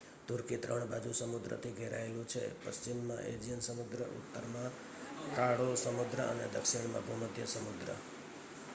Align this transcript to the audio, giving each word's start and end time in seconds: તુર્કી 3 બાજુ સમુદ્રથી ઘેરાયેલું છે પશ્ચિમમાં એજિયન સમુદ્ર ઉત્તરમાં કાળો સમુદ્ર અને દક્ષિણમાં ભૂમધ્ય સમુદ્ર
તુર્કી 0.27 0.57
3 0.57 0.85
બાજુ 0.85 1.11
સમુદ્રથી 1.13 1.71
ઘેરાયેલું 1.71 2.27
છે 2.27 2.41
પશ્ચિમમાં 2.63 3.25
એજિયન 3.25 3.61
સમુદ્ર 3.61 4.01
ઉત્તરમાં 4.11 4.71
કાળો 5.35 5.75
સમુદ્ર 5.75 6.19
અને 6.21 6.45
દક્ષિણમાં 6.53 7.05
ભૂમધ્ય 7.07 7.45
સમુદ્ર 7.45 7.89